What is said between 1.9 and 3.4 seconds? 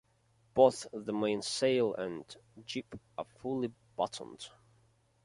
and jib are